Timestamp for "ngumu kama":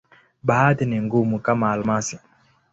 1.01-1.71